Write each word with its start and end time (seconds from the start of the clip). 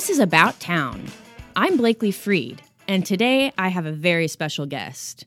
This 0.00 0.08
is 0.08 0.18
About 0.18 0.58
Town. 0.60 1.08
I'm 1.54 1.76
Blakely 1.76 2.10
Freed, 2.10 2.62
and 2.88 3.04
today 3.04 3.52
I 3.58 3.68
have 3.68 3.84
a 3.84 3.92
very 3.92 4.28
special 4.28 4.64
guest. 4.64 5.26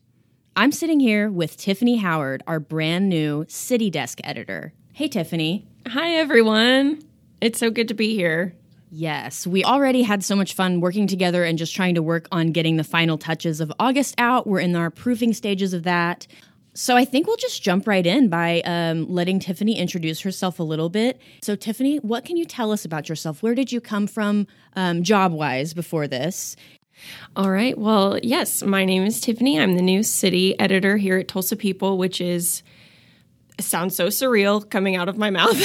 I'm 0.56 0.72
sitting 0.72 0.98
here 0.98 1.30
with 1.30 1.56
Tiffany 1.56 1.98
Howard, 1.98 2.42
our 2.48 2.58
brand 2.58 3.08
new 3.08 3.46
City 3.48 3.88
Desk 3.88 4.18
editor. 4.24 4.72
Hey, 4.92 5.06
Tiffany. 5.06 5.64
Hi, 5.86 6.16
everyone. 6.16 7.02
It's 7.40 7.60
so 7.60 7.70
good 7.70 7.86
to 7.86 7.94
be 7.94 8.16
here. 8.16 8.56
Yes, 8.90 9.46
we 9.46 9.62
already 9.62 10.02
had 10.02 10.24
so 10.24 10.34
much 10.34 10.54
fun 10.54 10.80
working 10.80 11.06
together 11.06 11.44
and 11.44 11.56
just 11.56 11.72
trying 11.72 11.94
to 11.94 12.02
work 12.02 12.26
on 12.32 12.50
getting 12.50 12.76
the 12.76 12.82
final 12.82 13.16
touches 13.16 13.60
of 13.60 13.72
August 13.78 14.16
out. 14.18 14.44
We're 14.44 14.58
in 14.58 14.74
our 14.74 14.90
proofing 14.90 15.34
stages 15.34 15.72
of 15.72 15.84
that. 15.84 16.26
So 16.74 16.96
I 16.96 17.04
think 17.04 17.28
we'll 17.28 17.36
just 17.36 17.62
jump 17.62 17.86
right 17.86 18.04
in 18.04 18.28
by 18.28 18.60
um, 18.64 19.08
letting 19.08 19.38
Tiffany 19.38 19.78
introduce 19.78 20.20
herself 20.20 20.58
a 20.58 20.64
little 20.64 20.88
bit. 20.88 21.20
So, 21.42 21.54
Tiffany, 21.54 21.98
what 21.98 22.24
can 22.24 22.36
you 22.36 22.44
tell 22.44 22.72
us 22.72 22.84
about 22.84 23.08
yourself? 23.08 23.42
Where 23.42 23.54
did 23.54 23.70
you 23.70 23.80
come 23.80 24.08
from 24.08 24.48
um, 24.74 25.04
job 25.04 25.32
wise 25.32 25.72
before 25.72 26.08
this? 26.08 26.56
All 27.36 27.50
right. 27.50 27.78
Well, 27.78 28.18
yes, 28.22 28.62
my 28.62 28.84
name 28.84 29.04
is 29.04 29.20
Tiffany. 29.20 29.58
I'm 29.58 29.76
the 29.76 29.82
new 29.82 30.02
city 30.02 30.58
editor 30.58 30.96
here 30.96 31.18
at 31.18 31.28
Tulsa 31.28 31.56
People, 31.56 31.96
which 31.96 32.20
is 32.20 32.62
sounds 33.60 33.94
so 33.94 34.08
surreal 34.08 34.68
coming 34.68 34.96
out 34.96 35.08
of 35.08 35.16
my 35.16 35.30
mouth. 35.30 35.56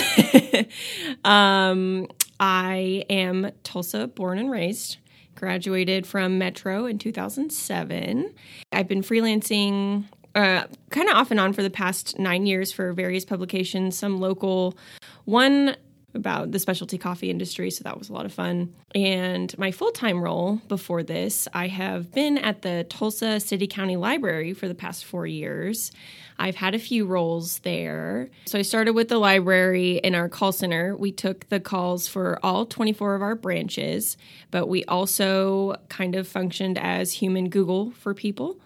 um, 1.25 2.07
I 2.39 3.03
am 3.09 3.51
Tulsa 3.63 4.07
born 4.07 4.37
and 4.37 4.51
raised. 4.51 4.97
Graduated 5.35 6.05
from 6.05 6.37
Metro 6.37 6.85
in 6.85 6.99
2007. 6.99 8.33
I've 8.73 8.87
been 8.87 9.01
freelancing 9.01 10.05
uh, 10.35 10.63
kind 10.89 11.09
of 11.09 11.15
off 11.15 11.31
and 11.31 11.39
on 11.39 11.53
for 11.53 11.63
the 11.63 11.69
past 11.69 12.19
nine 12.19 12.45
years 12.45 12.71
for 12.71 12.93
various 12.93 13.25
publications, 13.25 13.97
some 13.97 14.19
local, 14.19 14.77
one 15.25 15.75
about 16.13 16.51
the 16.51 16.59
specialty 16.59 16.97
coffee 16.97 17.29
industry, 17.29 17.69
so 17.69 17.83
that 17.83 17.97
was 17.97 18.09
a 18.09 18.13
lot 18.13 18.25
of 18.25 18.33
fun. 18.33 18.73
And 18.95 19.55
my 19.57 19.71
full 19.71 19.91
time 19.91 20.21
role 20.21 20.61
before 20.67 21.03
this, 21.03 21.47
I 21.53 21.67
have 21.67 22.11
been 22.11 22.37
at 22.37 22.61
the 22.61 22.85
Tulsa 22.89 23.39
City 23.39 23.67
County 23.67 23.95
Library 23.95 24.53
for 24.53 24.67
the 24.67 24.75
past 24.75 25.05
four 25.05 25.27
years. 25.27 25.91
I've 26.39 26.55
had 26.55 26.73
a 26.73 26.79
few 26.79 27.05
roles 27.05 27.59
there. 27.59 28.29
So 28.45 28.57
I 28.57 28.61
started 28.61 28.93
with 28.93 29.09
the 29.09 29.17
library 29.17 29.97
in 29.97 30.15
our 30.15 30.29
call 30.29 30.53
center. 30.53 30.95
We 30.95 31.11
took 31.11 31.47
the 31.49 31.59
calls 31.59 32.07
for 32.07 32.39
all 32.41 32.65
24 32.65 33.15
of 33.15 33.21
our 33.21 33.35
branches, 33.35 34.15
but 34.49 34.67
we 34.67 34.85
also 34.85 35.75
kind 35.89 36.15
of 36.15 36.27
functioned 36.27 36.77
as 36.77 37.11
human 37.11 37.49
Google 37.49 37.91
for 37.91 38.13
people. 38.13 38.57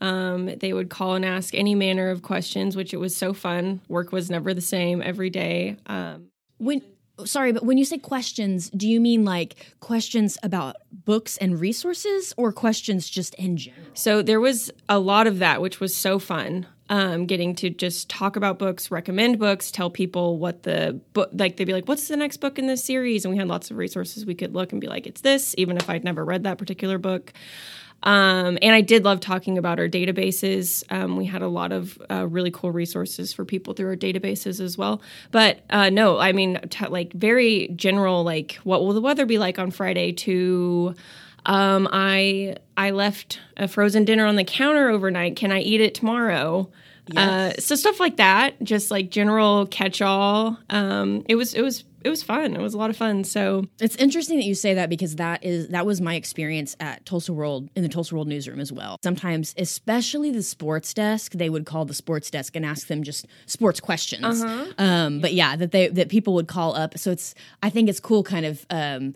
Um, 0.00 0.46
they 0.46 0.72
would 0.72 0.88
call 0.88 1.14
and 1.14 1.24
ask 1.24 1.54
any 1.54 1.74
manner 1.74 2.10
of 2.10 2.22
questions, 2.22 2.76
which 2.76 2.94
it 2.94 2.98
was 2.98 3.14
so 3.14 3.34
fun. 3.34 3.80
Work 3.88 4.12
was 4.12 4.30
never 4.30 4.54
the 4.54 4.60
same 4.60 5.02
every 5.02 5.30
day. 5.30 5.76
Um, 5.86 6.28
when 6.58 6.82
sorry, 7.26 7.52
but 7.52 7.64
when 7.64 7.78
you 7.78 7.84
say 7.84 7.98
questions, 7.98 8.70
do 8.70 8.88
you 8.88 9.00
mean 9.00 9.24
like 9.24 9.74
questions 9.80 10.38
about 10.42 10.76
books 10.90 11.36
and 11.36 11.60
resources 11.60 12.32
or 12.36 12.52
questions 12.52 13.08
just 13.08 13.34
in 13.34 13.56
general? 13.56 13.84
So 13.94 14.22
there 14.22 14.40
was 14.40 14.70
a 14.88 14.98
lot 14.98 15.26
of 15.26 15.38
that, 15.40 15.60
which 15.60 15.80
was 15.80 15.94
so 15.94 16.18
fun. 16.18 16.66
Um, 16.88 17.26
getting 17.26 17.54
to 17.56 17.70
just 17.70 18.08
talk 18.08 18.34
about 18.34 18.58
books, 18.58 18.90
recommend 18.90 19.38
books, 19.38 19.70
tell 19.70 19.90
people 19.90 20.38
what 20.38 20.64
the 20.64 21.00
book, 21.12 21.30
like 21.32 21.56
they'd 21.56 21.64
be 21.64 21.72
like, 21.72 21.86
what's 21.86 22.08
the 22.08 22.16
next 22.16 22.38
book 22.38 22.58
in 22.58 22.66
this 22.66 22.82
series? 22.82 23.24
And 23.24 23.32
we 23.32 23.38
had 23.38 23.46
lots 23.46 23.70
of 23.70 23.76
resources 23.76 24.26
we 24.26 24.34
could 24.34 24.54
look 24.54 24.72
and 24.72 24.80
be 24.80 24.88
like, 24.88 25.06
it's 25.06 25.20
this, 25.20 25.54
even 25.56 25.76
if 25.76 25.88
I'd 25.88 26.02
never 26.02 26.24
read 26.24 26.42
that 26.44 26.58
particular 26.58 26.98
book. 26.98 27.32
Um, 28.02 28.58
and 28.62 28.74
I 28.74 28.80
did 28.80 29.04
love 29.04 29.20
talking 29.20 29.58
about 29.58 29.78
our 29.78 29.88
databases. 29.88 30.84
Um, 30.90 31.16
we 31.16 31.26
had 31.26 31.42
a 31.42 31.48
lot 31.48 31.72
of 31.72 32.00
uh, 32.10 32.26
really 32.26 32.50
cool 32.50 32.72
resources 32.72 33.32
for 33.32 33.44
people 33.44 33.74
through 33.74 33.88
our 33.88 33.96
databases 33.96 34.60
as 34.60 34.78
well. 34.78 35.02
But 35.30 35.60
uh, 35.70 35.90
no, 35.90 36.18
I 36.18 36.32
mean, 36.32 36.58
t- 36.70 36.86
like 36.86 37.12
very 37.12 37.68
general, 37.76 38.24
like 38.24 38.58
what 38.64 38.82
will 38.82 38.94
the 38.94 39.00
weather 39.02 39.26
be 39.26 39.38
like 39.38 39.58
on 39.58 39.70
Friday? 39.70 40.12
To 40.12 40.94
um, 41.46 41.88
I 41.92 42.56
I 42.76 42.90
left 42.90 43.40
a 43.56 43.68
frozen 43.68 44.04
dinner 44.04 44.26
on 44.26 44.36
the 44.36 44.44
counter 44.44 44.88
overnight. 44.88 45.36
Can 45.36 45.52
I 45.52 45.60
eat 45.60 45.80
it 45.80 45.94
tomorrow? 45.94 46.70
Yes. 47.12 47.58
Uh, 47.58 47.60
so 47.60 47.74
stuff 47.74 48.00
like 48.00 48.16
that, 48.16 48.54
just 48.62 48.90
like 48.90 49.10
general 49.10 49.66
catch-all. 49.66 50.58
Um, 50.70 51.24
it 51.28 51.34
was 51.34 51.54
it 51.54 51.62
was 51.62 51.84
it 52.02 52.08
was 52.08 52.22
fun. 52.22 52.54
It 52.54 52.60
was 52.60 52.72
a 52.74 52.78
lot 52.78 52.90
of 52.90 52.96
fun. 52.96 53.24
So 53.24 53.66
it's 53.78 53.96
interesting 53.96 54.38
that 54.38 54.46
you 54.46 54.54
say 54.54 54.74
that 54.74 54.88
because 54.88 55.16
that 55.16 55.44
is 55.44 55.68
that 55.68 55.84
was 55.84 56.00
my 56.00 56.14
experience 56.14 56.76
at 56.80 57.04
Tulsa 57.04 57.32
World 57.32 57.68
in 57.74 57.82
the 57.82 57.88
Tulsa 57.88 58.14
World 58.14 58.28
newsroom 58.28 58.60
as 58.60 58.72
well. 58.72 58.98
Sometimes, 59.02 59.54
especially 59.58 60.30
the 60.30 60.42
sports 60.42 60.94
desk, 60.94 61.32
they 61.32 61.50
would 61.50 61.66
call 61.66 61.84
the 61.84 61.94
sports 61.94 62.30
desk 62.30 62.56
and 62.56 62.64
ask 62.64 62.86
them 62.86 63.02
just 63.02 63.26
sports 63.46 63.80
questions. 63.80 64.42
Uh-huh. 64.42 64.72
Um, 64.78 65.20
but 65.20 65.34
yeah, 65.34 65.56
that 65.56 65.72
they 65.72 65.88
that 65.88 66.08
people 66.08 66.34
would 66.34 66.48
call 66.48 66.74
up. 66.74 66.96
So 66.98 67.10
it's 67.10 67.34
I 67.62 67.70
think 67.70 67.88
it's 67.88 68.00
cool, 68.00 68.22
kind 68.22 68.46
of. 68.46 68.66
Um, 68.70 69.14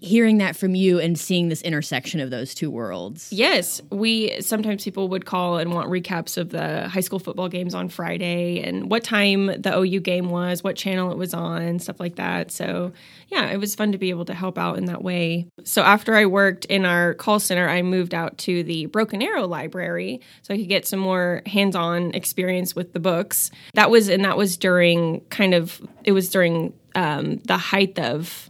hearing 0.00 0.38
that 0.38 0.56
from 0.56 0.74
you 0.74 0.98
and 0.98 1.18
seeing 1.18 1.48
this 1.48 1.62
intersection 1.62 2.20
of 2.20 2.30
those 2.30 2.54
two 2.54 2.70
worlds. 2.70 3.32
Yes, 3.32 3.80
we 3.90 4.40
sometimes 4.40 4.84
people 4.84 5.08
would 5.08 5.24
call 5.24 5.58
and 5.58 5.72
want 5.72 5.88
recaps 5.88 6.36
of 6.36 6.50
the 6.50 6.88
high 6.88 7.00
school 7.00 7.18
football 7.18 7.48
games 7.48 7.74
on 7.74 7.88
Friday 7.88 8.62
and 8.62 8.90
what 8.90 9.04
time 9.04 9.46
the 9.46 9.76
OU 9.76 10.00
game 10.00 10.30
was, 10.30 10.62
what 10.62 10.76
channel 10.76 11.10
it 11.10 11.18
was 11.18 11.34
on, 11.34 11.78
stuff 11.78 12.00
like 12.00 12.16
that. 12.16 12.50
So, 12.50 12.92
yeah, 13.28 13.50
it 13.50 13.58
was 13.58 13.74
fun 13.74 13.92
to 13.92 13.98
be 13.98 14.10
able 14.10 14.24
to 14.26 14.34
help 14.34 14.58
out 14.58 14.78
in 14.78 14.86
that 14.86 15.02
way. 15.02 15.46
So, 15.64 15.82
after 15.82 16.14
I 16.14 16.26
worked 16.26 16.64
in 16.66 16.84
our 16.84 17.14
call 17.14 17.40
center, 17.40 17.68
I 17.68 17.82
moved 17.82 18.14
out 18.14 18.38
to 18.38 18.62
the 18.62 18.86
Broken 18.86 19.22
Arrow 19.22 19.46
Library 19.46 20.20
so 20.42 20.54
I 20.54 20.58
could 20.58 20.68
get 20.68 20.86
some 20.86 21.00
more 21.00 21.42
hands-on 21.46 22.14
experience 22.14 22.76
with 22.76 22.92
the 22.92 23.00
books. 23.00 23.50
That 23.74 23.90
was 23.90 24.08
and 24.08 24.24
that 24.24 24.36
was 24.36 24.56
during 24.56 25.20
kind 25.30 25.54
of 25.54 25.80
it 26.04 26.12
was 26.12 26.28
during 26.28 26.72
um, 26.94 27.36
the 27.38 27.56
height 27.56 27.98
of 27.98 28.49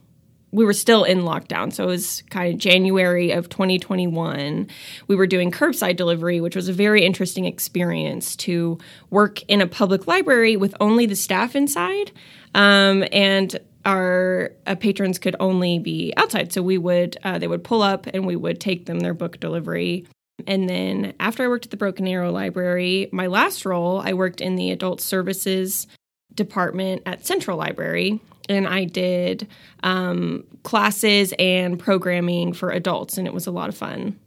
we 0.52 0.64
were 0.64 0.72
still 0.72 1.04
in 1.04 1.20
lockdown. 1.20 1.72
So 1.72 1.84
it 1.84 1.88
was 1.88 2.22
kind 2.30 2.52
of 2.52 2.60
January 2.60 3.30
of 3.30 3.48
2021. 3.48 4.68
We 5.06 5.16
were 5.16 5.26
doing 5.26 5.50
curbside 5.50 5.96
delivery, 5.96 6.40
which 6.40 6.56
was 6.56 6.68
a 6.68 6.72
very 6.72 7.04
interesting 7.04 7.44
experience 7.44 8.34
to 8.36 8.78
work 9.10 9.42
in 9.44 9.60
a 9.60 9.66
public 9.66 10.06
library 10.06 10.56
with 10.56 10.74
only 10.80 11.06
the 11.06 11.16
staff 11.16 11.54
inside. 11.54 12.10
Um, 12.54 13.04
and 13.12 13.56
our 13.84 14.52
uh, 14.66 14.74
patrons 14.74 15.18
could 15.18 15.36
only 15.40 15.78
be 15.78 16.12
outside. 16.16 16.52
So 16.52 16.62
we 16.62 16.78
would, 16.78 17.16
uh, 17.22 17.38
they 17.38 17.46
would 17.46 17.64
pull 17.64 17.82
up 17.82 18.06
and 18.08 18.26
we 18.26 18.36
would 18.36 18.60
take 18.60 18.86
them 18.86 19.00
their 19.00 19.14
book 19.14 19.40
delivery. 19.40 20.06
And 20.46 20.68
then 20.68 21.14
after 21.20 21.44
I 21.44 21.48
worked 21.48 21.66
at 21.66 21.70
the 21.70 21.76
Broken 21.76 22.08
Arrow 22.08 22.32
Library, 22.32 23.08
my 23.12 23.26
last 23.26 23.64
role, 23.64 24.00
I 24.00 24.14
worked 24.14 24.40
in 24.40 24.56
the 24.56 24.70
adult 24.70 25.00
services 25.00 25.86
department 26.34 27.02
at 27.06 27.26
Central 27.26 27.56
Library 27.56 28.20
and 28.50 28.66
I 28.66 28.84
did 28.84 29.48
um, 29.82 30.44
classes 30.62 31.32
and 31.38 31.78
programming 31.78 32.52
for 32.52 32.70
adults, 32.70 33.16
and 33.16 33.26
it 33.26 33.32
was 33.32 33.46
a 33.46 33.50
lot 33.50 33.68
of 33.68 33.76
fun. 33.76 34.18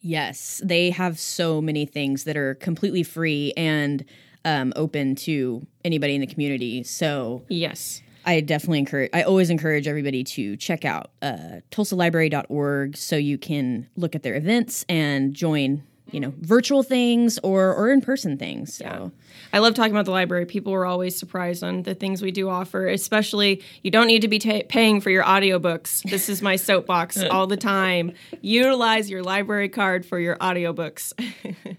Yes, 0.00 0.60
they 0.64 0.90
have 0.90 1.18
so 1.18 1.60
many 1.60 1.86
things 1.86 2.24
that 2.24 2.36
are 2.36 2.54
completely 2.54 3.02
free 3.02 3.52
and 3.56 4.04
um, 4.44 4.72
open 4.76 5.14
to 5.16 5.66
anybody 5.84 6.14
in 6.14 6.20
the 6.20 6.26
community. 6.26 6.82
So, 6.82 7.44
yes. 7.48 8.02
I 8.24 8.40
definitely 8.40 8.80
encourage, 8.80 9.10
I 9.14 9.22
always 9.22 9.48
encourage 9.48 9.88
everybody 9.88 10.22
to 10.24 10.56
check 10.56 10.84
out 10.84 11.10
uh, 11.22 11.60
tulsalibrary.org 11.70 12.96
so 12.96 13.16
you 13.16 13.38
can 13.38 13.88
look 13.96 14.14
at 14.14 14.22
their 14.22 14.34
events 14.34 14.84
and 14.88 15.32
join 15.32 15.82
you 16.12 16.20
know 16.20 16.32
virtual 16.40 16.82
things 16.82 17.38
or 17.42 17.74
or 17.74 17.90
in 17.90 18.00
person 18.00 18.36
things 18.36 18.74
so 18.74 18.84
yeah. 18.84 19.08
i 19.52 19.58
love 19.58 19.74
talking 19.74 19.92
about 19.92 20.04
the 20.04 20.10
library 20.10 20.46
people 20.46 20.72
are 20.72 20.86
always 20.86 21.16
surprised 21.16 21.62
on 21.62 21.82
the 21.82 21.94
things 21.94 22.22
we 22.22 22.30
do 22.30 22.48
offer 22.48 22.86
especially 22.88 23.62
you 23.82 23.90
don't 23.90 24.06
need 24.06 24.22
to 24.22 24.28
be 24.28 24.38
ta- 24.38 24.62
paying 24.68 25.00
for 25.00 25.10
your 25.10 25.24
audiobooks 25.24 26.02
this 26.10 26.28
is 26.28 26.42
my 26.42 26.56
soapbox 26.56 27.22
all 27.30 27.46
the 27.46 27.56
time 27.56 28.12
utilize 28.40 29.10
your 29.10 29.22
library 29.22 29.68
card 29.68 30.04
for 30.04 30.18
your 30.18 30.36
audiobooks 30.36 31.12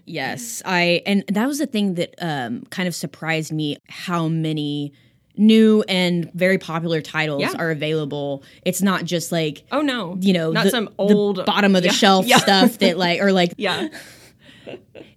yes 0.04 0.62
i 0.64 1.02
and 1.06 1.24
that 1.28 1.46
was 1.46 1.58
the 1.58 1.66
thing 1.66 1.94
that 1.94 2.14
um, 2.20 2.62
kind 2.70 2.88
of 2.88 2.94
surprised 2.94 3.52
me 3.52 3.76
how 3.88 4.28
many 4.28 4.92
new 5.36 5.82
and 5.88 6.30
very 6.34 6.58
popular 6.58 7.00
titles 7.00 7.42
yeah. 7.42 7.54
are 7.58 7.70
available. 7.70 8.42
It's 8.64 8.82
not 8.82 9.04
just 9.04 9.32
like 9.32 9.64
oh 9.72 9.80
no, 9.80 10.16
you 10.20 10.32
know, 10.32 10.52
not 10.52 10.64
the, 10.64 10.70
some 10.70 10.90
old 10.98 11.44
bottom 11.44 11.74
of 11.74 11.82
the 11.82 11.88
yeah, 11.88 11.94
shelf 11.94 12.26
yeah. 12.26 12.38
stuff 12.38 12.78
that 12.78 12.98
like 12.98 13.20
or 13.20 13.32
like 13.32 13.54
yeah 13.56 13.88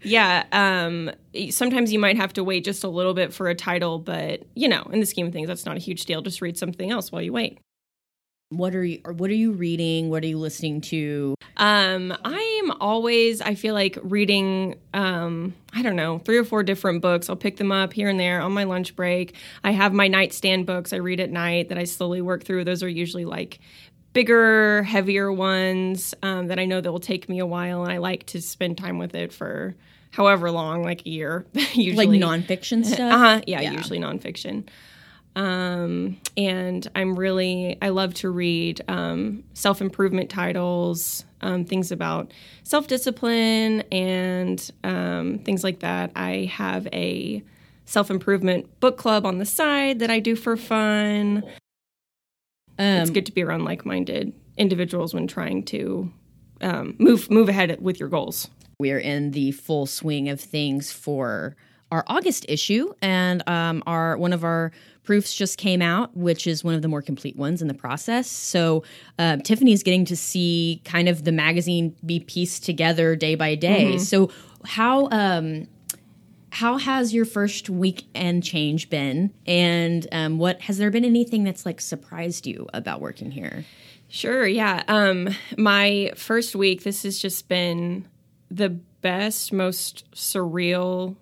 yeah 0.02 0.44
um 0.52 1.12
sometimes 1.50 1.92
you 1.92 2.00
might 2.00 2.18
have 2.18 2.34
to 2.34 2.44
wait 2.44 2.64
just 2.64 2.84
a 2.84 2.88
little 2.90 3.14
bit 3.14 3.34
for 3.34 3.50
a 3.50 3.56
title 3.56 4.00
but 4.00 4.44
you 4.56 4.68
know 4.68 4.84
in 4.92 5.00
the 5.00 5.06
scheme 5.06 5.28
of 5.28 5.34
things 5.34 5.48
that's 5.48 5.66
not 5.66 5.76
a 5.76 5.80
huge 5.80 6.06
deal. 6.06 6.22
Just 6.22 6.42
read 6.42 6.58
something 6.58 6.92
else 6.92 7.12
while 7.12 7.22
you 7.22 7.34
wait. 7.34 7.60
What 8.50 8.76
are 8.76 8.84
you 8.84 9.02
or 9.04 9.14
what 9.14 9.30
are 9.32 9.36
you 9.36 9.54
reading? 9.54 10.10
What 10.10 10.24
are 10.24 10.28
you 10.28 10.38
listening 10.38 10.82
to? 10.82 11.36
Um 11.58 12.16
i'm 12.24 12.72
always 12.80 13.42
i 13.42 13.56
feel 13.56 13.74
like 13.74 13.98
reading 14.04 14.76
um 14.94 15.54
i 15.74 15.82
don't 15.82 15.96
know 15.96 16.20
three 16.20 16.38
or 16.38 16.44
four 16.44 16.64
different 16.64 17.02
books. 17.02 17.30
I'll 17.30 17.36
pick 17.36 17.58
them 17.58 17.72
up 17.72 17.94
here 17.94 18.08
and 18.08 18.20
there 18.20 18.42
on 18.42 18.52
my 18.54 18.64
lunch 18.64 18.96
break. 18.96 19.36
I 19.64 19.72
have 19.72 19.94
my 19.94 20.08
nightstand 20.08 20.66
books. 20.66 20.94
I 20.94 20.98
read 20.98 21.20
at 21.20 21.32
night 21.32 21.70
that 21.70 21.78
i 21.78 21.84
slowly 21.86 22.22
work 22.22 22.44
through. 22.44 22.66
Those 22.66 22.84
are 22.84 22.90
usually 22.90 23.26
like 23.26 23.60
bigger, 24.16 24.82
heavier 24.84 25.32
ones 25.32 26.16
um, 26.24 26.48
that 26.48 26.58
I 26.58 26.66
know 26.66 26.82
that 26.82 26.92
will 26.92 27.00
take 27.00 27.30
me 27.30 27.38
a 27.38 27.46
while, 27.46 27.84
and 27.84 27.92
I 27.92 27.98
like 27.98 28.26
to 28.28 28.42
spend 28.42 28.80
time 28.80 28.98
with 28.98 29.14
it 29.14 29.32
for 29.32 29.76
however 30.10 30.50
long, 30.50 30.82
like 30.82 31.06
a 31.06 31.10
year, 31.10 31.46
usually. 31.74 32.20
Like 32.20 32.42
nonfiction 32.42 32.84
stuff. 32.84 33.14
Uh 33.14 33.18
huh. 33.18 33.42
Yeah, 33.46 33.62
yeah, 33.62 33.74
usually 33.74 34.00
nonfiction. 34.00 34.68
Um, 35.36 36.18
and 36.38 36.88
I'm 36.96 37.20
really, 37.20 37.78
I 37.82 37.90
love 37.90 38.14
to 38.16 38.30
read 38.30 38.82
um, 38.88 39.44
self 39.54 39.82
improvement 39.82 40.30
titles, 40.30 41.26
um, 41.42 41.66
things 41.66 41.92
about 41.92 42.32
self 42.64 42.88
discipline, 42.88 43.82
and 43.92 44.72
um, 44.86 45.40
things 45.40 45.64
like 45.64 45.82
that. 45.82 46.12
I 46.16 46.50
have 46.54 46.88
a 46.94 47.44
self 47.84 48.10
improvement 48.10 48.80
book 48.80 48.98
club 48.98 49.26
on 49.26 49.40
the 49.40 49.46
side 49.46 50.00
that 50.00 50.10
I 50.10 50.20
do 50.20 50.38
for 50.38 50.56
fun. 50.56 51.44
It's 52.80 53.10
good 53.10 53.25
to 53.25 53.31
be 53.31 53.44
around 53.44 53.66
like 53.66 53.86
minded 53.86 54.33
individuals 54.57 55.13
when 55.13 55.27
trying 55.27 55.63
to 55.63 56.12
um, 56.62 56.95
move 57.00 57.30
move 57.30 57.50
ahead 57.50 57.77
with 57.81 58.00
your 58.00 58.10
goals. 58.10 58.50
We're 58.80 59.00
in 59.00 59.31
the 59.31 59.51
full 59.51 59.86
swing 59.86 60.30
of 60.30 60.42
things 60.42 60.92
for 60.92 61.56
our 61.92 62.04
August 62.07 62.45
issue, 62.50 62.94
and 63.01 63.48
um, 63.48 63.83
our 63.88 64.18
one 64.18 64.33
of 64.33 64.44
our 64.44 64.72
proofs 65.04 65.33
just 65.33 65.57
came 65.57 65.81
out, 65.81 66.16
which 66.18 66.48
is 66.48 66.63
one 66.63 66.74
of 66.74 66.81
the 66.81 66.88
more 66.88 67.01
complete 67.01 67.36
ones 67.38 67.62
in 67.62 67.68
the 67.68 67.74
process. 67.74 68.27
So 68.27 68.83
uh, 69.19 69.38
Tiffany's 69.38 69.83
getting 69.83 70.04
to 70.06 70.16
see 70.16 70.81
kind 70.83 71.07
of 71.07 71.24
the 71.24 71.31
magazine 71.31 71.95
be 72.06 72.19
pieced 72.19 72.66
together 72.66 73.16
day 73.16 73.36
by 73.36 73.56
day. 73.56 73.92
Mm-hmm. 73.92 74.00
So 74.00 74.31
how 74.66 75.07
um, 75.12 75.68
how 76.56 76.78
has 76.78 77.13
your 77.13 77.25
first 77.25 77.69
weekend 77.69 78.42
change 78.42 78.90
been, 78.90 79.34
and 79.46 80.07
um, 80.13 80.38
what 80.38 80.62
has 80.62 80.78
there 80.78 80.90
been 80.90 81.04
anything 81.04 81.44
that's 81.44 81.66
like 81.66 81.81
surprised 81.81 82.48
you 82.48 82.66
about 82.74 83.02
working 83.02 83.30
here? 83.30 83.66
Sure. 84.07 84.48
Yeah. 84.48 84.81
Um, 84.88 85.36
my 85.57 86.13
first 86.16 86.56
week, 86.56 86.84
this 86.84 87.04
has 87.04 87.19
just 87.19 87.50
been 87.50 88.07
the 88.50 88.69
best, 88.69 89.52
most 89.52 90.10
surreal, 90.13 91.18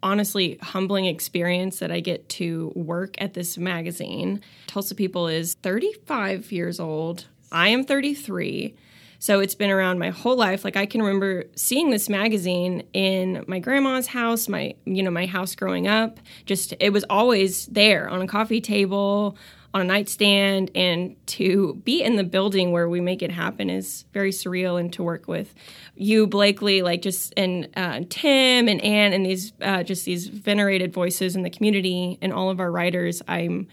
honestly 0.00 0.58
humbling 0.62 1.06
experience 1.06 1.80
that 1.80 1.90
I 1.90 1.98
get 1.98 2.28
to 2.28 2.70
work 2.76 3.16
at 3.20 3.34
this 3.34 3.58
magazine. 3.58 4.42
Tulsa 4.68 4.94
People 4.94 5.26
is 5.26 5.54
35 5.54 6.52
years 6.52 6.78
old. 6.78 7.26
I 7.50 7.66
am 7.70 7.82
33. 7.82 8.76
So 9.22 9.38
it's 9.38 9.54
been 9.54 9.70
around 9.70 10.00
my 10.00 10.10
whole 10.10 10.34
life. 10.34 10.64
Like 10.64 10.76
I 10.76 10.84
can 10.84 11.00
remember 11.00 11.44
seeing 11.54 11.90
this 11.90 12.08
magazine 12.08 12.82
in 12.92 13.44
my 13.46 13.60
grandma's 13.60 14.08
house, 14.08 14.48
my 14.48 14.74
you 14.84 15.00
know, 15.00 15.12
my 15.12 15.26
house 15.26 15.54
growing 15.54 15.86
up. 15.86 16.18
Just 16.44 16.74
it 16.80 16.92
was 16.92 17.04
always 17.08 17.66
there 17.66 18.08
on 18.08 18.20
a 18.20 18.26
coffee 18.26 18.60
table, 18.60 19.38
on 19.72 19.80
a 19.80 19.84
nightstand 19.84 20.72
and 20.74 21.14
to 21.28 21.80
be 21.84 22.02
in 22.02 22.16
the 22.16 22.24
building 22.24 22.72
where 22.72 22.88
we 22.88 23.00
make 23.00 23.22
it 23.22 23.30
happen 23.30 23.70
is 23.70 24.06
very 24.12 24.32
surreal 24.32 24.78
and 24.78 24.92
to 24.92 25.02
work 25.02 25.28
with 25.28 25.54
you 25.94 26.26
blakely 26.26 26.82
like 26.82 27.00
just 27.00 27.32
and 27.38 27.68
uh, 27.74 28.00
tim 28.10 28.68
and 28.68 28.82
anne 28.82 29.14
and 29.14 29.24
these 29.24 29.52
uh, 29.62 29.82
just 29.82 30.04
these 30.04 30.26
venerated 30.26 30.92
voices 30.92 31.34
in 31.34 31.42
the 31.42 31.48
community 31.48 32.18
and 32.20 32.34
all 32.34 32.50
of 32.50 32.60
our 32.60 32.70
writers 32.70 33.22
i'm 33.28 33.66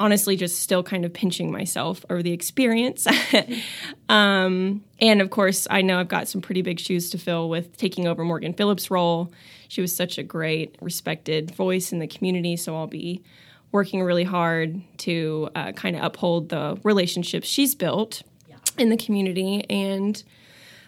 honestly 0.00 0.36
just 0.36 0.60
still 0.60 0.82
kind 0.82 1.04
of 1.04 1.12
pinching 1.12 1.52
myself 1.52 2.04
over 2.10 2.22
the 2.22 2.32
experience 2.32 3.06
um, 4.08 4.82
and 5.00 5.20
of 5.20 5.30
course 5.30 5.66
i 5.70 5.80
know 5.82 6.00
i've 6.00 6.08
got 6.08 6.28
some 6.28 6.40
pretty 6.40 6.62
big 6.62 6.80
shoes 6.80 7.10
to 7.10 7.18
fill 7.18 7.48
with 7.48 7.76
taking 7.76 8.06
over 8.06 8.24
morgan 8.24 8.52
phillips 8.52 8.90
role 8.90 9.32
she 9.68 9.80
was 9.80 9.94
such 9.94 10.18
a 10.18 10.22
great 10.22 10.76
respected 10.80 11.54
voice 11.54 11.92
in 11.92 12.00
the 12.00 12.06
community 12.06 12.56
so 12.56 12.76
i'll 12.76 12.86
be 12.86 13.22
working 13.74 14.04
really 14.04 14.22
hard 14.22 14.80
to 14.96 15.50
uh, 15.56 15.72
kind 15.72 15.96
of 15.96 16.04
uphold 16.04 16.48
the 16.48 16.78
relationships 16.84 17.48
she's 17.48 17.74
built 17.74 18.22
yeah. 18.48 18.54
in 18.78 18.88
the 18.88 18.96
community. 18.96 19.68
And 19.68 20.22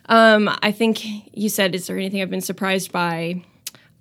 um, 0.08 0.48
I 0.62 0.70
think 0.70 1.04
you 1.36 1.48
said, 1.48 1.74
is 1.74 1.88
there 1.88 1.96
anything 1.96 2.22
I've 2.22 2.30
been 2.30 2.40
surprised 2.40 2.92
by? 2.92 3.42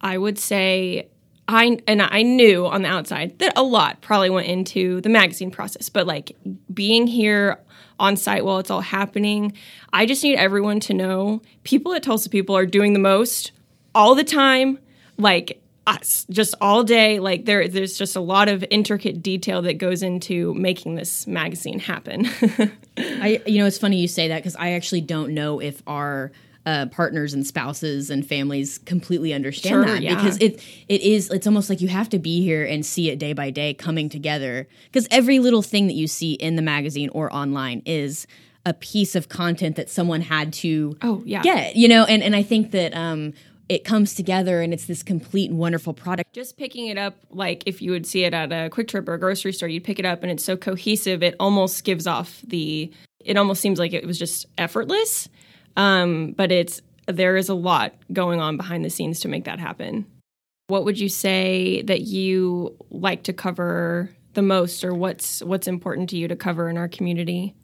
I 0.01 0.19
would 0.19 0.37
say 0.37 1.09
I 1.47 1.79
and 1.87 2.01
I 2.01 2.23
knew 2.23 2.65
on 2.65 2.81
the 2.81 2.89
outside 2.89 3.37
that 3.39 3.53
a 3.55 3.63
lot 3.63 4.01
probably 4.01 4.29
went 4.29 4.47
into 4.47 5.01
the 5.01 5.09
magazine 5.09 5.51
process, 5.51 5.89
but 5.89 6.07
like 6.07 6.35
being 6.73 7.07
here 7.07 7.59
on 7.99 8.17
site 8.17 8.43
while 8.43 8.59
it's 8.59 8.71
all 8.71 8.81
happening, 8.81 9.53
I 9.93 10.05
just 10.05 10.23
need 10.23 10.37
everyone 10.37 10.79
to 10.81 10.93
know 10.93 11.41
people 11.63 11.93
at 11.93 12.03
Tulsa 12.03 12.29
People 12.29 12.57
are 12.57 12.65
doing 12.65 12.93
the 12.93 12.99
most 12.99 13.51
all 13.93 14.15
the 14.15 14.23
time. 14.23 14.79
Like 15.17 15.61
us 15.87 16.25
just 16.31 16.55
all 16.61 16.83
day 16.83 17.19
like 17.19 17.45
there 17.45 17.67
there's 17.67 17.97
just 17.97 18.15
a 18.15 18.19
lot 18.19 18.49
of 18.49 18.65
intricate 18.71 19.21
detail 19.21 19.61
that 19.61 19.77
goes 19.77 20.01
into 20.01 20.53
making 20.55 20.95
this 20.95 21.27
magazine 21.27 21.77
happen 21.77 22.25
i 22.97 23.39
you 23.45 23.59
know 23.59 23.67
it's 23.67 23.77
funny 23.77 23.97
you 23.97 24.07
say 24.07 24.29
that 24.29 24.37
because 24.37 24.55
i 24.55 24.71
actually 24.71 25.01
don't 25.01 25.31
know 25.31 25.61
if 25.61 25.83
our 25.85 26.31
uh, 26.65 26.87
partners 26.87 27.33
and 27.33 27.45
spouses 27.45 28.09
and 28.09 28.25
families 28.25 28.79
completely 28.79 29.33
understand 29.33 29.73
sure, 29.73 29.85
that 29.85 30.01
yeah. 30.01 30.15
because 30.15 30.37
it 30.37 30.61
it 30.89 31.01
is 31.01 31.29
it's 31.29 31.45
almost 31.45 31.69
like 31.69 31.81
you 31.81 31.87
have 31.87 32.09
to 32.09 32.19
be 32.19 32.41
here 32.41 32.65
and 32.65 32.85
see 32.85 33.09
it 33.09 33.19
day 33.19 33.33
by 33.33 33.49
day 33.49 33.73
coming 33.73 34.09
together 34.09 34.67
because 34.85 35.07
every 35.11 35.39
little 35.39 35.61
thing 35.61 35.87
that 35.87 35.93
you 35.93 36.07
see 36.07 36.33
in 36.33 36.55
the 36.55 36.61
magazine 36.61 37.09
or 37.09 37.31
online 37.33 37.81
is 37.85 38.25
a 38.65 38.73
piece 38.73 39.15
of 39.15 39.29
content 39.29 39.75
that 39.75 39.89
someone 39.89 40.21
had 40.21 40.51
to 40.51 40.97
oh 41.03 41.21
yeah 41.25 41.43
get 41.43 41.75
you 41.75 41.87
know 41.87 42.03
and 42.05 42.23
and 42.23 42.35
I 42.35 42.41
think 42.41 42.71
that 42.71 42.95
um 42.95 43.33
it 43.67 43.83
comes 43.83 44.13
together 44.13 44.61
and 44.61 44.73
it's 44.73 44.85
this 44.85 45.01
complete 45.01 45.49
and 45.49 45.57
wonderful 45.59 45.93
product. 45.93 46.33
Just 46.33 46.57
picking 46.57 46.87
it 46.87 46.97
up, 46.97 47.15
like 47.31 47.63
if 47.65 47.81
you 47.81 47.91
would 47.91 48.05
see 48.05 48.23
it 48.23 48.33
at 48.33 48.51
a 48.51 48.69
QuikTrip 48.69 49.07
or 49.07 49.15
a 49.15 49.19
grocery 49.19 49.53
store, 49.53 49.69
you'd 49.69 49.83
pick 49.83 49.97
it 49.97 50.05
up 50.05 50.21
and 50.21 50.31
it's 50.31 50.43
so 50.43 50.55
cohesive, 50.55 51.23
it 51.23 51.35
almost 51.39 51.83
gives 51.83 52.05
off 52.05 52.43
the, 52.45 52.91
it 53.19 53.37
almost 53.37 53.61
seems 53.61 53.79
like 53.79 53.91
it 53.91 54.05
was 54.05 54.19
just 54.19 54.45
effortless. 54.57 55.29
Um, 55.75 56.31
but 56.31 56.51
it's, 56.51 56.81
there 57.07 57.37
is 57.37 57.49
a 57.49 57.53
lot 57.53 57.93
going 58.13 58.39
on 58.39 58.57
behind 58.57 58.83
the 58.83 58.89
scenes 58.89 59.19
to 59.21 59.27
make 59.27 59.45
that 59.45 59.59
happen. 59.59 60.05
What 60.67 60.85
would 60.85 60.99
you 60.99 61.09
say 61.09 61.83
that 61.83 62.01
you 62.01 62.75
like 62.89 63.23
to 63.23 63.33
cover 63.33 64.09
the 64.33 64.41
most 64.41 64.83
or 64.83 64.93
what's 64.93 65.41
what's 65.43 65.67
important 65.67 66.09
to 66.09 66.17
you 66.17 66.27
to 66.27 66.35
cover 66.35 66.69
in 66.69 66.77
our 66.77 66.87
community? 66.87 67.55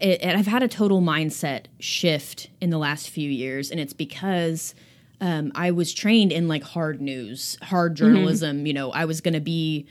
It, 0.00 0.22
I've 0.22 0.46
had 0.46 0.62
a 0.62 0.68
total 0.68 1.00
mindset 1.00 1.66
shift 1.80 2.50
in 2.60 2.70
the 2.70 2.78
last 2.78 3.08
few 3.08 3.30
years, 3.30 3.70
and 3.70 3.80
it's 3.80 3.94
because 3.94 4.74
um, 5.20 5.52
I 5.54 5.70
was 5.70 5.94
trained 5.94 6.32
in 6.32 6.48
like 6.48 6.62
hard 6.62 7.00
news, 7.00 7.56
hard 7.62 7.92
mm-hmm. 7.92 8.04
journalism. 8.04 8.58
Mm-hmm. 8.58 8.66
You 8.66 8.72
know, 8.74 8.92
I 8.92 9.06
was 9.06 9.22
going 9.22 9.34
to 9.34 9.40
be 9.40 9.86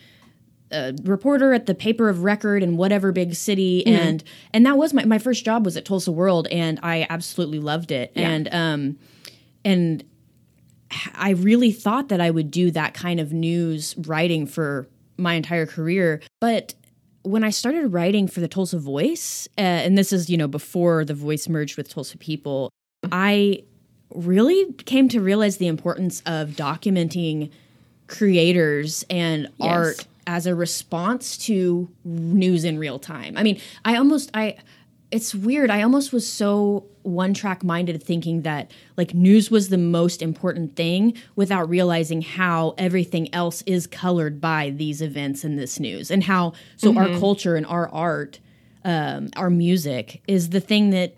a 0.72 0.94
reporter 1.04 1.54
at 1.54 1.66
the 1.66 1.76
paper 1.76 2.10
of 2.10 2.24
record 2.24 2.64
in 2.64 2.78
whatever 2.78 3.12
big 3.12 3.36
city, 3.36 3.84
mm-hmm. 3.86 3.98
and 3.98 4.24
and 4.54 4.66
that 4.66 4.78
was 4.78 4.94
my 4.94 5.06
my 5.06 5.20
first 5.20 5.46
job 5.46 5.66
was 5.66 5.78
at 5.78 5.86
Tulsa 5.86 6.12
World, 6.12 6.48
and 6.48 6.80
I 6.84 7.06
absolutely 7.10 7.60
loved 7.60 7.92
it. 7.92 8.12
Yeah. 8.16 8.30
And 8.30 8.54
um, 8.54 9.00
and 9.64 10.04
I 11.14 11.32
really 11.32 11.72
thought 11.72 12.10
that 12.10 12.22
I 12.22 12.32
would 12.32 12.52
do 12.52 12.72
that 12.72 12.94
kind 12.94 13.20
of 13.20 13.34
news 13.34 13.96
writing 13.98 14.48
for 14.48 14.88
my 15.18 15.36
entire 15.36 15.66
career, 15.66 16.22
but 16.42 16.74
when 17.24 17.44
I 17.44 17.50
started 17.50 17.88
writing 17.88 18.28
for 18.28 18.40
the 18.40 18.48
Tulsa 18.48 18.78
Voice, 18.78 19.48
uh, 19.58 19.62
and 19.62 19.98
this 19.98 20.14
is 20.14 20.30
you 20.30 20.38
know 20.38 20.48
before 20.48 21.06
the 21.06 21.14
Voice 21.14 21.50
merged 21.50 21.78
with 21.78 21.90
Tulsa 21.90 22.18
People, 22.18 22.72
I 23.12 23.64
really 24.14 24.72
came 24.86 25.10
to 25.10 25.20
realize 25.20 25.58
the 25.58 25.68
importance 25.68 26.22
of 26.26 26.50
documenting 26.50 27.52
creators 28.08 29.04
and 29.10 29.44
yes. 29.44 29.52
art 29.60 30.08
as 30.28 30.48
a 30.48 30.56
response 30.56 31.38
to 31.38 31.90
news 32.04 32.64
in 32.64 32.78
real 32.80 33.00
time. 33.00 33.38
I 33.38 33.44
mean, 33.44 33.60
I 33.84 33.98
almost 33.98 34.32
I 34.34 34.58
it's 35.12 35.36
weird. 35.36 35.70
I 35.70 35.82
almost 35.82 36.12
was 36.12 36.28
so 36.28 36.86
one 37.04 37.34
track 37.34 37.64
minded 37.64 38.02
thinking 38.02 38.42
that 38.42 38.72
like 38.98 39.14
news 39.14 39.52
was 39.52 39.70
the 39.70 39.78
most 39.78 40.22
important 40.22 40.76
thing 40.76 41.14
without 41.36 41.70
realizing 41.70 42.22
how 42.24 42.74
everything 42.78 43.34
else 43.34 43.62
is 43.68 43.86
colored 43.86 44.42
by 44.42 44.72
these 44.72 45.02
events 45.02 45.44
and 45.44 45.60
this 45.60 45.80
news 45.80 46.10
and 46.10 46.24
how 46.24 46.54
so 46.78 46.90
mm-hmm. 46.90 46.98
our 46.98 47.20
culture 47.20 47.56
and 47.56 47.66
our 47.68 47.88
art 47.90 48.40
um, 48.84 49.30
our 49.36 49.52
music 49.52 50.22
is 50.28 50.50
the 50.50 50.60
thing 50.60 50.90
that 50.90 51.16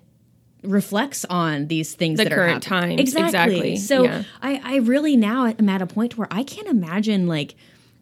reflects 0.63 1.25
on 1.25 1.67
these 1.67 1.93
things 1.93 2.17
the 2.17 2.25
that 2.25 2.33
current 2.33 2.65
are 2.65 2.69
times. 2.69 2.99
Exactly. 2.99 3.25
exactly. 3.25 3.77
So 3.77 4.03
yeah. 4.03 4.23
I, 4.41 4.61
I 4.63 4.75
really 4.77 5.15
now 5.15 5.47
am 5.47 5.69
at 5.69 5.81
a 5.81 5.87
point 5.87 6.17
where 6.17 6.27
I 6.31 6.43
can't 6.43 6.67
imagine 6.67 7.27
like 7.27 7.55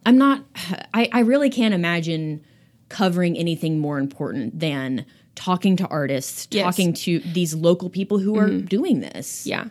I'm 0.06 0.18
not 0.18 0.44
I, 0.94 1.10
I 1.12 1.20
really 1.22 1.50
can't 1.50 1.74
imagine 1.74 2.44
covering 2.90 3.38
anything 3.38 3.80
more 3.80 3.98
important 3.98 4.60
than 4.60 5.06
talking 5.36 5.76
to 5.76 5.88
artists, 5.88 6.48
yes. 6.52 6.64
talking 6.64 6.94
to 6.94 7.20
these 7.20 7.54
local 7.54 7.90
people 7.90 8.20
who 8.20 8.38
are 8.38 8.48
mm-hmm. 8.48 8.68
doing 8.68 9.02
this. 9.02 9.46
Yeah. 9.46 9.66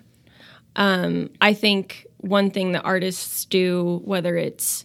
Um, 0.76 1.30
I 1.40 1.54
think 1.54 2.06
one 2.18 2.50
thing 2.50 2.72
that 2.72 2.82
artists 2.82 3.44
do, 3.44 4.00
whether 4.04 4.36
it's 4.36 4.84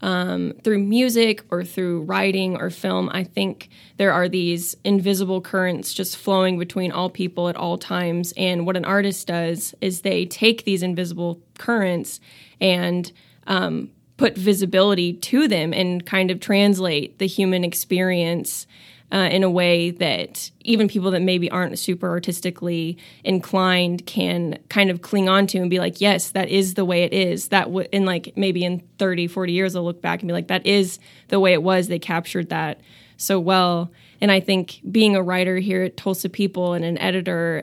um, 0.00 0.52
through 0.62 0.80
music 0.80 1.44
or 1.50 1.64
through 1.64 2.02
writing 2.02 2.56
or 2.56 2.70
film, 2.70 3.10
I 3.12 3.24
think 3.24 3.68
there 3.96 4.12
are 4.12 4.28
these 4.28 4.76
invisible 4.84 5.40
currents 5.40 5.92
just 5.92 6.16
flowing 6.16 6.58
between 6.58 6.92
all 6.92 7.10
people 7.10 7.48
at 7.48 7.56
all 7.56 7.78
times. 7.78 8.32
And 8.36 8.66
what 8.66 8.76
an 8.76 8.84
artist 8.84 9.26
does 9.26 9.74
is 9.80 10.02
they 10.02 10.26
take 10.26 10.64
these 10.64 10.82
invisible 10.82 11.40
currents 11.58 12.20
and 12.60 13.10
um, 13.46 13.90
put 14.18 14.36
visibility 14.36 15.14
to 15.14 15.48
them 15.48 15.72
and 15.72 16.04
kind 16.04 16.30
of 16.30 16.40
translate 16.40 17.18
the 17.18 17.26
human 17.26 17.64
experience 17.64 18.66
uh, 19.10 19.28
in 19.30 19.42
a 19.42 19.48
way 19.48 19.90
that 19.90 20.50
even 20.60 20.86
people 20.86 21.10
that 21.10 21.22
maybe 21.22 21.50
aren't 21.50 21.78
super 21.78 22.10
artistically 22.10 22.98
inclined 23.24 24.04
can 24.04 24.58
kind 24.68 24.90
of 24.90 25.00
cling 25.00 25.28
on 25.28 25.46
to 25.46 25.58
and 25.58 25.70
be 25.70 25.78
like, 25.78 26.00
yes, 26.00 26.32
that 26.32 26.48
is 26.48 26.74
the 26.74 26.84
way 26.84 27.04
it 27.04 27.12
is. 27.14 27.48
That 27.48 27.64
w- 27.64 27.88
in 27.90 28.04
like 28.04 28.34
maybe 28.36 28.64
in 28.64 28.80
30, 28.98 29.28
40 29.28 29.52
years, 29.52 29.72
they'll 29.72 29.84
look 29.84 30.02
back 30.02 30.20
and 30.20 30.28
be 30.28 30.34
like, 30.34 30.48
that 30.48 30.66
is 30.66 30.98
the 31.28 31.40
way 31.40 31.54
it 31.54 31.62
was. 31.62 31.88
They 31.88 31.98
captured 31.98 32.50
that 32.50 32.80
so 33.16 33.40
well. 33.40 33.90
And 34.20 34.30
I 34.30 34.40
think 34.40 34.80
being 34.90 35.16
a 35.16 35.22
writer 35.22 35.56
here 35.56 35.84
at 35.84 35.96
Tulsa 35.96 36.28
People 36.28 36.74
and 36.74 36.84
an 36.84 36.98
editor 36.98 37.62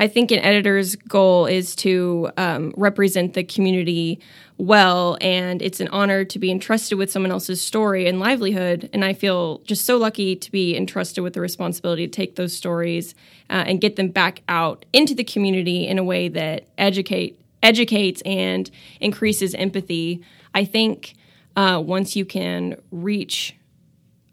I 0.00 0.08
think 0.08 0.30
an 0.30 0.38
editor's 0.38 0.96
goal 0.96 1.44
is 1.44 1.76
to 1.76 2.30
um, 2.38 2.72
represent 2.74 3.34
the 3.34 3.44
community 3.44 4.18
well, 4.56 5.18
and 5.20 5.60
it's 5.60 5.78
an 5.78 5.88
honor 5.88 6.24
to 6.24 6.38
be 6.38 6.50
entrusted 6.50 6.96
with 6.96 7.12
someone 7.12 7.30
else's 7.30 7.60
story 7.60 8.08
and 8.08 8.18
livelihood. 8.18 8.88
And 8.94 9.04
I 9.04 9.12
feel 9.12 9.58
just 9.58 9.84
so 9.84 9.98
lucky 9.98 10.36
to 10.36 10.50
be 10.50 10.74
entrusted 10.74 11.22
with 11.22 11.34
the 11.34 11.42
responsibility 11.42 12.06
to 12.06 12.10
take 12.10 12.36
those 12.36 12.56
stories 12.56 13.14
uh, 13.50 13.64
and 13.66 13.78
get 13.78 13.96
them 13.96 14.08
back 14.08 14.40
out 14.48 14.86
into 14.94 15.14
the 15.14 15.22
community 15.22 15.86
in 15.86 15.98
a 15.98 16.04
way 16.04 16.28
that 16.28 16.68
educate 16.78 17.38
educates 17.62 18.22
and 18.24 18.70
increases 19.00 19.54
empathy. 19.54 20.24
I 20.54 20.64
think 20.64 21.12
uh, 21.56 21.82
once 21.84 22.16
you 22.16 22.24
can 22.24 22.80
reach, 22.90 23.54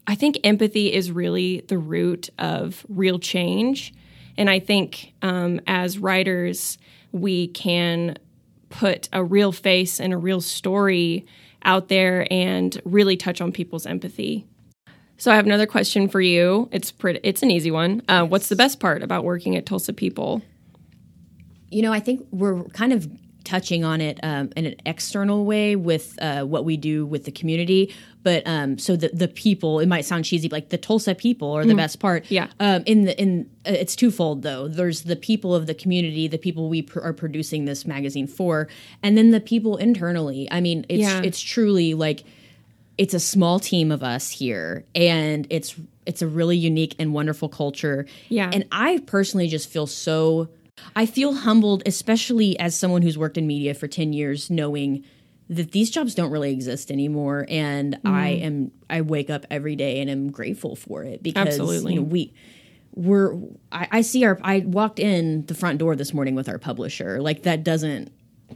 I 0.08 0.16
think 0.16 0.40
empathy 0.46 0.94
is 0.94 1.12
really 1.12 1.66
the 1.68 1.78
root 1.78 2.30
of 2.40 2.86
real 2.88 3.20
change. 3.20 3.94
And 4.38 4.50
I 4.50 4.60
think 4.60 5.14
um, 5.22 5.60
as 5.68 5.98
writers, 5.98 6.78
we 7.12 7.48
can 7.48 8.18
put 8.70 9.10
a 9.14 9.24
real 9.24 9.52
face 9.52 10.00
and 10.00 10.14
a 10.14 10.18
real 10.18 10.42
story 10.42 11.26
out 11.64 11.88
there 11.90 12.28
and 12.32 12.80
really 12.86 13.18
touch 13.18 13.42
on 13.42 13.52
people's 13.52 13.86
empathy. 13.86 14.46
So 15.18 15.32
I 15.32 15.36
have 15.36 15.46
another 15.46 15.66
question 15.66 16.08
for 16.08 16.22
you. 16.22 16.70
It's 16.72 16.92
pretty. 16.92 17.20
It's 17.24 17.42
an 17.42 17.50
easy 17.50 17.72
one. 17.72 18.04
Uh. 18.08 18.26
What's 18.26 18.50
the 18.50 18.56
best 18.56 18.80
part 18.80 19.02
about 19.02 19.24
working 19.24 19.56
at 19.56 19.66
Tulsa 19.66 19.94
People? 19.94 20.44
You 21.70 21.82
know, 21.82 21.92
I 21.92 22.00
think 22.00 22.28
we're 22.32 22.64
kind 22.66 22.94
of 22.94 23.10
touching 23.44 23.84
on 23.84 24.02
it 24.02 24.20
um, 24.24 24.52
in 24.56 24.66
an 24.66 24.76
external 24.86 25.46
way 25.46 25.76
with 25.76 26.22
uh, 26.22 26.44
what 26.44 26.66
we 26.66 26.78
do 26.78 27.06
with 27.06 27.24
the 27.24 27.32
community. 27.32 27.94
But 28.28 28.46
um, 28.46 28.78
so 28.78 28.98
the 28.98 29.08
the 29.14 29.30
people, 29.30 29.80
it 29.80 29.86
might 29.86 30.04
sound 30.04 30.26
cheesy, 30.26 30.50
like 30.50 30.68
the 30.68 30.78
Tulsa 30.78 31.16
people 31.16 31.54
are 31.54 31.64
the 31.64 31.72
mm. 31.72 31.78
best 31.78 32.02
part. 32.02 32.30
Yeah. 32.30 32.48
Um, 32.60 32.84
in 32.86 33.06
the 33.06 33.18
in 33.18 33.50
uh, 33.66 33.72
it's 33.72 33.96
twofold 33.96 34.42
though. 34.42 34.68
There's 34.68 35.04
the 35.04 35.16
people 35.16 35.56
of 35.56 35.66
the 35.66 35.74
community, 35.74 36.28
the 36.28 36.38
people 36.38 36.68
we 36.68 36.82
pr- 36.82 37.00
are 37.00 37.14
producing 37.14 37.64
this 37.64 37.88
magazine 37.88 38.28
for, 38.28 38.68
and 39.02 39.18
then 39.18 39.32
the 39.32 39.40
people 39.40 39.78
internally. 39.78 40.46
I 40.52 40.60
mean, 40.60 40.86
it's 40.90 41.04
yeah. 41.04 41.22
it's 41.24 41.40
truly 41.40 41.94
like 41.94 42.26
it's 42.98 43.14
a 43.14 43.20
small 43.22 43.62
team 43.62 43.94
of 43.94 44.04
us 44.04 44.30
here, 44.30 44.84
and 44.94 45.48
it's 45.50 45.80
it's 46.06 46.22
a 46.22 46.28
really 46.28 46.58
unique 46.58 46.96
and 47.00 47.14
wonderful 47.14 47.48
culture. 47.48 48.08
Yeah. 48.28 48.52
And 48.52 48.66
I 48.74 49.02
personally 49.06 49.48
just 49.48 49.70
feel 49.70 49.88
so 49.88 50.50
I 50.98 51.06
feel 51.06 51.34
humbled, 51.34 51.82
especially 51.86 52.60
as 52.60 52.78
someone 52.78 53.04
who's 53.04 53.18
worked 53.18 53.38
in 53.38 53.48
media 53.48 53.74
for 53.74 53.88
10 53.88 54.12
years, 54.12 54.50
knowing 54.50 55.06
that 55.50 55.72
these 55.72 55.90
jobs 55.90 56.16
don't 56.16 56.32
really 56.32 56.52
exist 56.52 56.92
anymore. 56.92 57.46
And 57.50 57.96
mm. 58.04 58.12
I 58.12 58.30
am, 58.30 58.72
I 58.90 59.02
wake 59.02 59.30
up 59.30 59.46
every 59.50 59.76
day 59.76 60.02
and 60.02 60.10
am 60.10 60.32
grateful 60.32 60.76
for 60.76 61.04
it 61.04 61.24
because 61.24 61.48
Absolutely. 61.48 61.94
You 61.94 62.02
know, 62.02 62.06
we, 62.06 62.34
we're, 62.94 63.36
I, 63.72 63.88
I 63.92 64.02
see 64.02 64.26
our, 64.26 64.40
I 64.44 64.60
walked 64.60 65.00
in 65.00 65.46
the 65.46 65.54
front 65.54 65.80
door 65.80 65.96
this 65.96 66.14
morning 66.14 66.36
with 66.36 66.50
our 66.50 66.58
publisher. 66.58 67.22
Like 67.22 67.44
that 67.44 67.64
doesn't, 67.64 68.12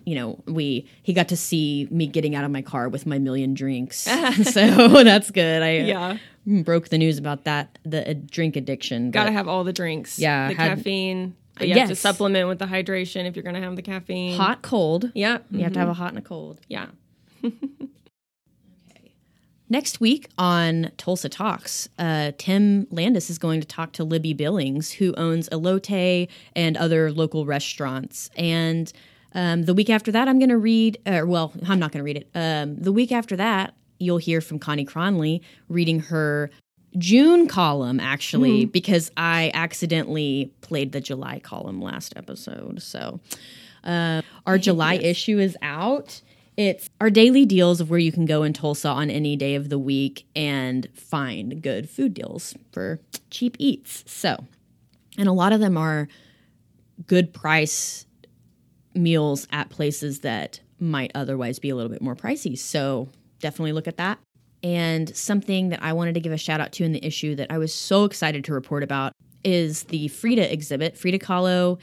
you 0.05 0.15
know, 0.15 0.41
we 0.45 0.87
he 1.03 1.13
got 1.13 1.27
to 1.29 1.37
see 1.37 1.87
me 1.91 2.07
getting 2.07 2.35
out 2.35 2.43
of 2.43 2.51
my 2.51 2.61
car 2.61 2.89
with 2.89 3.05
my 3.05 3.19
million 3.19 3.53
drinks, 3.53 3.97
so 4.43 4.87
that's 5.03 5.31
good. 5.31 5.61
I 5.61 5.71
yeah 5.79 6.17
broke 6.45 6.89
the 6.89 6.97
news 6.97 7.17
about 7.17 7.43
that 7.43 7.77
the 7.83 8.09
uh, 8.09 8.13
drink 8.25 8.55
addiction. 8.55 9.11
Got 9.11 9.25
to 9.25 9.31
have 9.31 9.47
all 9.47 9.63
the 9.63 9.73
drinks. 9.73 10.17
Yeah, 10.17 10.49
the 10.49 10.55
had, 10.55 10.77
caffeine. 10.77 11.35
But 11.55 11.67
you 11.67 11.75
yes. 11.75 11.79
have 11.79 11.89
to 11.89 11.95
supplement 11.95 12.47
with 12.47 12.59
the 12.59 12.65
hydration 12.65 13.25
if 13.25 13.35
you're 13.35 13.43
going 13.43 13.55
to 13.55 13.61
have 13.61 13.75
the 13.75 13.81
caffeine. 13.81 14.37
Hot, 14.37 14.61
cold. 14.61 15.11
Yeah. 15.13 15.33
You 15.33 15.37
mm-hmm. 15.37 15.59
have 15.59 15.73
to 15.73 15.79
have 15.79 15.89
a 15.89 15.93
hot 15.93 16.09
and 16.09 16.17
a 16.17 16.21
cold. 16.21 16.61
Yeah. 16.67 16.87
okay. 17.45 19.13
Next 19.69 19.99
week 19.99 20.29
on 20.37 20.91
Tulsa 20.97 21.29
Talks, 21.29 21.87
uh, 21.99 22.31
Tim 22.37 22.87
Landis 22.89 23.29
is 23.29 23.37
going 23.37 23.61
to 23.61 23.67
talk 23.67 23.91
to 23.93 24.03
Libby 24.03 24.33
Billings, 24.33 24.91
who 24.93 25.13
owns 25.15 25.47
Elote 25.49 26.27
and 26.55 26.77
other 26.77 27.11
local 27.11 27.45
restaurants. 27.45 28.29
And 28.35 28.91
um, 29.33 29.63
the 29.63 29.73
week 29.73 29.89
after 29.89 30.11
that, 30.11 30.27
I'm 30.27 30.39
going 30.39 30.49
to 30.49 30.57
read, 30.57 30.99
uh, 31.05 31.21
well, 31.25 31.53
I'm 31.67 31.79
not 31.79 31.91
going 31.91 31.99
to 31.99 32.03
read 32.03 32.17
it. 32.17 32.29
Um, 32.35 32.75
the 32.75 32.91
week 32.91 33.11
after 33.11 33.35
that, 33.35 33.73
you'll 33.99 34.17
hear 34.17 34.41
from 34.41 34.59
Connie 34.59 34.85
Cronley 34.85 35.41
reading 35.69 35.99
her 35.99 36.49
June 36.97 37.47
column 37.47 37.99
actually 37.99 38.65
mm. 38.65 38.71
because 38.71 39.11
I 39.15 39.51
accidentally 39.53 40.53
played 40.61 40.91
the 40.91 41.01
July 41.01 41.39
column 41.39 41.81
last 41.81 42.13
episode. 42.15 42.81
So 42.81 43.19
uh, 43.83 44.21
our 44.45 44.57
July 44.57 44.93
yes. 44.93 45.03
issue 45.03 45.39
is 45.39 45.57
out. 45.61 46.21
It's 46.57 46.89
our 46.99 47.09
daily 47.09 47.45
deals 47.45 47.79
of 47.79 47.89
where 47.89 47.99
you 47.99 48.11
can 48.11 48.25
go 48.25 48.43
in 48.43 48.53
Tulsa 48.53 48.89
on 48.89 49.09
any 49.09 49.35
day 49.35 49.55
of 49.55 49.69
the 49.69 49.79
week 49.79 50.25
and 50.35 50.87
find 50.93 51.61
good 51.61 51.89
food 51.89 52.13
deals 52.13 52.55
for 52.71 52.99
cheap 53.29 53.55
eats. 53.57 54.03
So, 54.05 54.45
and 55.17 55.27
a 55.29 55.33
lot 55.33 55.53
of 55.53 55.59
them 55.61 55.77
are 55.77 56.09
good 57.07 57.33
price 57.33 58.05
meals 58.93 59.47
at 59.51 59.69
places 59.69 60.19
that 60.19 60.59
might 60.77 61.11
otherwise 61.15 61.57
be 61.57 61.69
a 61.69 61.75
little 61.75 61.91
bit 61.91 62.01
more 62.01 62.15
pricey. 62.15 62.57
So, 62.57 63.07
definitely 63.39 63.71
look 63.71 63.87
at 63.87 63.97
that. 63.97 64.19
And 64.63 65.15
something 65.15 65.69
that 65.69 65.81
I 65.81 65.93
wanted 65.93 66.13
to 66.13 66.19
give 66.19 66.31
a 66.31 66.37
shout 66.37 66.61
out 66.61 66.71
to 66.73 66.83
in 66.83 66.91
the 66.91 67.03
issue 67.05 67.35
that 67.35 67.47
I 67.49 67.57
was 67.57 67.73
so 67.73 68.05
excited 68.05 68.43
to 68.45 68.53
report 68.53 68.83
about 68.83 69.13
is 69.43 69.83
the 69.83 70.07
Frida 70.09 70.51
exhibit, 70.53 70.95
Frida 70.97 71.19
Kahlo, 71.19 71.79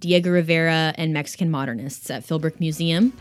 Diego 0.00 0.30
Rivera, 0.30 0.94
and 0.96 1.12
Mexican 1.12 1.50
Modernists 1.50 2.10
at 2.10 2.26
Philbrook 2.26 2.60
Museum. 2.60 3.12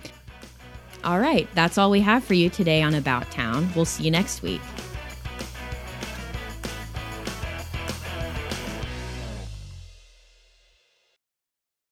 All 1.03 1.19
right, 1.19 1.47
that's 1.55 1.77
all 1.77 1.89
we 1.89 2.01
have 2.01 2.23
for 2.23 2.33
you 2.33 2.49
today 2.49 2.81
on 2.81 2.93
About 2.93 3.29
Town. 3.31 3.69
We'll 3.73 3.85
see 3.85 4.03
you 4.03 4.11
next 4.11 4.41
week. 4.41 4.61